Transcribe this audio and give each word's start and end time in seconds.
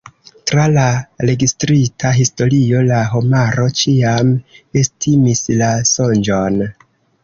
Tra 0.51 0.63
la 0.75 0.85
registrita 1.31 2.13
historio, 2.21 2.81
la 2.89 3.03
homaro 3.13 3.69
ĉiam 3.83 4.35
estimis 4.85 5.49
la 5.65 5.73
sonĝon. 5.97 6.63